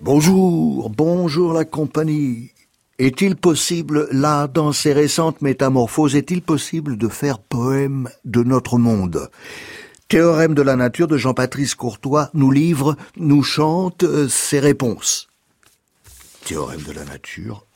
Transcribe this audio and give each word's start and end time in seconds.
Bonjour, 0.00 0.90
bonjour 0.90 1.52
la 1.52 1.64
compagnie. 1.64 2.52
Est-il 2.98 3.36
possible, 3.36 4.08
là, 4.10 4.48
dans 4.48 4.72
ces 4.72 4.92
récentes 4.92 5.42
métamorphoses, 5.42 6.16
est-il 6.16 6.42
possible 6.42 6.96
de 6.96 7.08
faire 7.08 7.38
poème 7.38 8.08
de 8.24 8.42
notre 8.42 8.78
monde? 8.78 9.30
Théorème 10.08 10.54
de 10.54 10.62
la 10.62 10.74
nature 10.74 11.06
de 11.06 11.18
Jean-Patrice 11.18 11.74
Courtois 11.74 12.30
nous 12.32 12.50
livre, 12.50 12.96
nous 13.16 13.42
chante 13.42 14.02
euh, 14.04 14.26
ses 14.28 14.58
réponses. 14.58 15.28
Théorème 16.46 16.82
de 16.82 16.92
la 16.92 17.04
nature. 17.04 17.66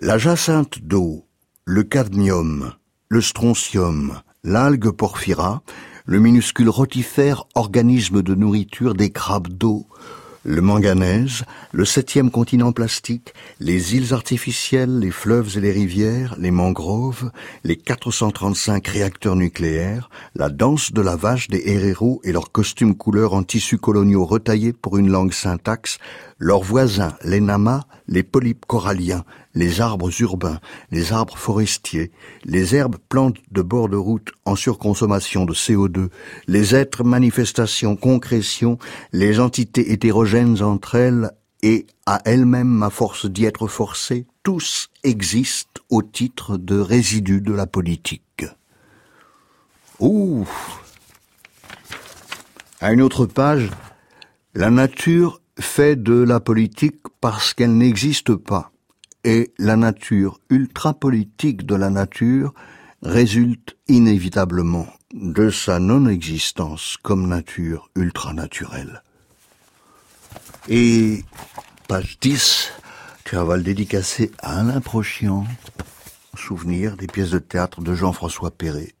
La 0.00 0.18
jacinthe 0.18 0.80
d'eau, 0.80 1.24
le 1.64 1.84
cadmium, 1.84 2.72
le 3.08 3.20
strontium, 3.20 4.20
l'algue 4.42 4.90
porphyra, 4.90 5.62
le 6.08 6.20
minuscule 6.20 6.70
rotifère, 6.70 7.44
organisme 7.54 8.22
de 8.22 8.34
nourriture 8.34 8.94
des 8.94 9.10
crabes 9.10 9.48
d'eau, 9.48 9.86
le 10.42 10.62
manganèse, 10.62 11.44
le 11.70 11.84
septième 11.84 12.30
continent 12.30 12.72
plastique, 12.72 13.34
les 13.60 13.94
îles 13.94 14.14
artificielles, 14.14 15.00
les 15.00 15.10
fleuves 15.10 15.58
et 15.58 15.60
les 15.60 15.70
rivières, 15.70 16.34
les 16.38 16.50
mangroves, 16.50 17.30
les 17.62 17.76
435 17.76 18.86
réacteurs 18.86 19.36
nucléaires, 19.36 20.08
la 20.34 20.48
danse 20.48 20.92
de 20.92 21.02
la 21.02 21.14
vache 21.14 21.48
des 21.48 21.64
héréros 21.66 22.22
et 22.24 22.32
leurs 22.32 22.52
costumes 22.52 22.96
couleurs 22.96 23.34
en 23.34 23.42
tissus 23.42 23.76
coloniaux 23.76 24.24
retaillés 24.24 24.72
pour 24.72 24.96
une 24.96 25.10
langue 25.10 25.34
syntaxe, 25.34 25.98
leurs 26.38 26.62
voisins, 26.62 27.14
les 27.24 27.40
namas, 27.40 27.84
les 28.06 28.22
polypes 28.22 28.64
coralliens, 28.66 29.24
les 29.54 29.80
arbres 29.80 30.10
urbains, 30.20 30.60
les 30.90 31.12
arbres 31.12 31.36
forestiers, 31.36 32.12
les 32.44 32.76
herbes 32.76 32.96
plantes 33.08 33.38
de 33.50 33.62
bord 33.62 33.88
de 33.88 33.96
route 33.96 34.30
en 34.44 34.54
surconsommation 34.54 35.44
de 35.44 35.52
CO2, 35.52 36.08
les 36.46 36.74
êtres 36.74 37.04
manifestations, 37.04 37.96
concrétions, 37.96 38.78
les 39.12 39.40
entités 39.40 39.92
hétérogènes 39.92 40.62
entre 40.62 40.94
elles 40.94 41.32
et 41.62 41.86
à 42.06 42.20
elles-mêmes 42.24 42.82
à 42.82 42.90
force 42.90 43.26
d'y 43.26 43.44
être 43.44 43.66
forcées, 43.66 44.26
tous 44.44 44.90
existent 45.02 45.82
au 45.90 46.02
titre 46.02 46.56
de 46.56 46.78
résidus 46.78 47.40
de 47.40 47.52
la 47.52 47.66
politique. 47.66 48.46
Ouh 49.98 50.46
À 52.80 52.92
une 52.92 53.02
autre 53.02 53.26
page, 53.26 53.70
la 54.54 54.70
nature 54.70 55.40
fait 55.60 55.96
de 55.96 56.14
la 56.14 56.40
politique 56.40 57.02
parce 57.20 57.54
qu'elle 57.54 57.76
n'existe 57.76 58.34
pas. 58.34 58.70
Et 59.24 59.52
la 59.58 59.76
nature 59.76 60.40
ultra-politique 60.50 61.66
de 61.66 61.74
la 61.74 61.90
nature 61.90 62.54
résulte 63.02 63.76
inévitablement 63.88 64.86
de 65.12 65.50
sa 65.50 65.78
non-existence 65.78 66.96
comme 67.02 67.28
nature 67.28 67.90
ultra-naturelle. 67.94 69.02
Et 70.68 71.24
page 71.88 72.18
10, 72.20 72.72
tu 73.24 73.36
vas 73.36 73.56
le 73.56 73.62
dédicacer 73.62 74.30
à 74.40 74.60
Alain 74.60 74.80
Prochian, 74.80 75.44
souvenir 76.34 76.96
des 76.96 77.06
pièces 77.06 77.30
de 77.30 77.38
théâtre 77.38 77.80
de 77.80 77.94
Jean-François 77.94 78.50
Perret. 78.50 78.94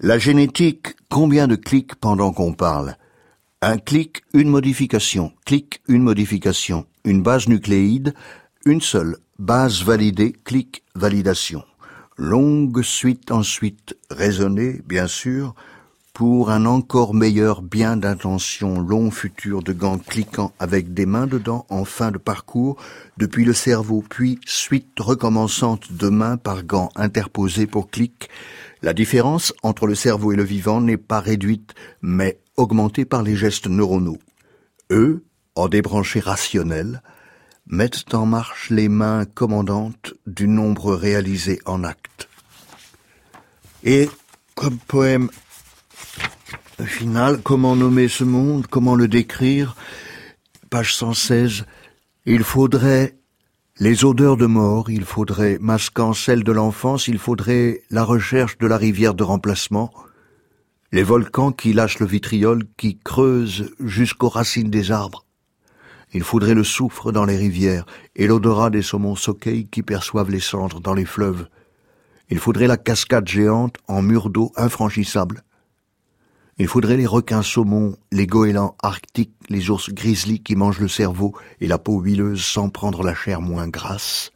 La 0.00 0.18
génétique, 0.18 0.96
combien 1.08 1.46
de 1.46 1.56
clics 1.56 1.94
pendant 1.94 2.32
qu'on 2.32 2.52
parle 2.52 2.96
un 3.62 3.76
clic, 3.76 4.22
une 4.32 4.48
modification, 4.48 5.32
clic, 5.44 5.82
une 5.86 6.02
modification, 6.02 6.86
une 7.04 7.22
base 7.22 7.46
nucléide, 7.46 8.14
une 8.64 8.80
seule, 8.80 9.18
base 9.38 9.82
validée, 9.82 10.32
clic, 10.32 10.82
validation. 10.94 11.62
Longue 12.16 12.82
suite 12.82 13.30
ensuite, 13.30 13.98
raisonnée, 14.10 14.80
bien 14.86 15.06
sûr, 15.06 15.54
pour 16.14 16.50
un 16.50 16.64
encore 16.64 17.12
meilleur 17.12 17.60
bien 17.60 17.98
d'intention, 17.98 18.80
long 18.80 19.10
futur 19.10 19.62
de 19.62 19.74
gants 19.74 19.98
cliquant 19.98 20.52
avec 20.58 20.94
des 20.94 21.04
mains 21.04 21.26
dedans 21.26 21.66
en 21.68 21.84
fin 21.84 22.10
de 22.10 22.18
parcours, 22.18 22.76
depuis 23.18 23.44
le 23.44 23.52
cerveau, 23.52 24.02
puis 24.08 24.38
suite 24.46 24.98
recommençante 24.98 25.92
de 25.92 26.08
mains 26.08 26.38
par 26.38 26.64
gants 26.64 26.88
interposés 26.96 27.66
pour 27.66 27.90
clic. 27.90 28.30
La 28.80 28.94
différence 28.94 29.52
entre 29.62 29.86
le 29.86 29.94
cerveau 29.94 30.32
et 30.32 30.36
le 30.36 30.44
vivant 30.44 30.80
n'est 30.80 30.96
pas 30.96 31.20
réduite, 31.20 31.74
mais 32.00 32.38
augmentés 32.60 33.04
par 33.04 33.22
les 33.22 33.36
gestes 33.36 33.66
neuronaux. 33.66 34.18
Eux, 34.90 35.24
en 35.54 35.68
débranchés 35.68 36.20
rationnels, 36.20 37.02
mettent 37.66 38.14
en 38.14 38.26
marche 38.26 38.70
les 38.70 38.88
mains 38.88 39.24
commandantes 39.24 40.14
du 40.26 40.46
nombre 40.46 40.94
réalisé 40.94 41.60
en 41.64 41.84
actes. 41.84 42.28
Et, 43.82 44.10
comme 44.54 44.78
poème 44.78 45.30
final, 46.84 47.40
comment 47.42 47.76
nommer 47.76 48.08
ce 48.08 48.24
monde, 48.24 48.66
comment 48.66 48.94
le 48.94 49.08
décrire 49.08 49.76
Page 50.68 50.94
116, 50.94 51.64
il 52.26 52.44
faudrait 52.44 53.16
les 53.78 54.04
odeurs 54.04 54.36
de 54.36 54.46
mort, 54.46 54.90
il 54.90 55.04
faudrait, 55.04 55.58
masquant 55.60 56.12
celles 56.12 56.44
de 56.44 56.52
l'enfance, 56.52 57.08
il 57.08 57.18
faudrait 57.18 57.82
la 57.90 58.04
recherche 58.04 58.58
de 58.58 58.66
la 58.66 58.76
rivière 58.76 59.14
de 59.14 59.22
remplacement, 59.22 59.92
les 60.92 61.02
volcans 61.04 61.52
qui 61.52 61.72
lâchent 61.72 62.00
le 62.00 62.06
vitriol, 62.06 62.64
qui 62.76 62.98
creusent 62.98 63.70
jusqu'aux 63.78 64.28
racines 64.28 64.70
des 64.70 64.90
arbres. 64.90 65.24
Il 66.12 66.24
faudrait 66.24 66.54
le 66.54 66.64
soufre 66.64 67.12
dans 67.12 67.24
les 67.24 67.36
rivières 67.36 67.86
et 68.16 68.26
l'odorat 68.26 68.70
des 68.70 68.82
saumons 68.82 69.14
soqueils 69.14 69.68
qui 69.68 69.82
perçoivent 69.82 70.30
les 70.30 70.40
cendres 70.40 70.80
dans 70.80 70.94
les 70.94 71.04
fleuves. 71.04 71.46
Il 72.30 72.38
faudrait 72.38 72.66
la 72.66 72.76
cascade 72.76 73.28
géante 73.28 73.76
en 73.86 74.02
mur 74.02 74.30
d'eau 74.30 74.52
infranchissable. 74.56 75.44
Il 76.58 76.66
faudrait 76.66 76.96
les 76.96 77.06
requins 77.06 77.42
saumons, 77.42 77.96
les 78.10 78.26
goélands 78.26 78.76
arctiques, 78.82 79.34
les 79.48 79.70
ours 79.70 79.90
grizzly 79.90 80.42
qui 80.42 80.56
mangent 80.56 80.80
le 80.80 80.88
cerveau 80.88 81.34
et 81.60 81.68
la 81.68 81.78
peau 81.78 82.00
huileuse 82.00 82.44
sans 82.44 82.68
prendre 82.68 83.04
la 83.04 83.14
chair 83.14 83.40
moins 83.40 83.68
grasse. 83.68 84.32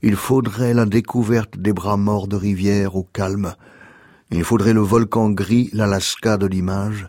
Il 0.00 0.16
faudrait 0.16 0.74
la 0.74 0.86
découverte 0.86 1.58
des 1.58 1.72
bras 1.72 1.96
morts 1.96 2.28
de 2.28 2.36
rivières 2.36 2.96
au 2.96 3.02
calme, 3.02 3.54
il 4.32 4.44
faudrait 4.44 4.72
le 4.72 4.80
volcan 4.80 5.30
gris, 5.30 5.70
l'Alaska 5.72 6.36
de 6.36 6.46
l'image, 6.46 7.06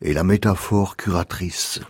et 0.00 0.12
la 0.12 0.24
métaphore 0.24 0.96
curatrice. 0.96 1.80